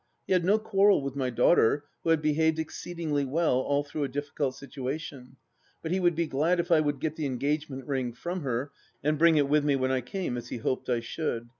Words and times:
He 0.25 0.33
had 0.33 0.43
no 0.43 0.57
quarrel 0.57 1.03
with 1.03 1.15
my 1.15 1.29
daughter, 1.29 1.85
who 2.03 2.09
had 2.09 2.23
behaved 2.23 2.57
exceedingly 2.57 3.23
well 3.23 3.59
all 3.59 3.83
through 3.83 4.03
a 4.03 4.07
difficult 4.07 4.55
situation, 4.55 5.35
but 5.83 5.91
he 5.91 5.99
would 5.99 6.15
be 6.15 6.25
glad 6.25 6.59
if 6.59 6.71
I 6.71 6.79
would 6.79 6.99
get 6.99 7.17
the 7.17 7.27
engagement 7.27 7.85
ring 7.85 8.11
from 8.13 8.41
her 8.41 8.71
and 9.03 9.19
bring 9.19 9.37
it 9.37 9.47
with 9.47 9.63
me 9.63 9.75
when 9.75 9.91
I 9.91 10.01
came, 10.01 10.37
as 10.37 10.49
he 10.49 10.57
hoped 10.57 10.89
I 10.89 11.01
should. 11.01 11.49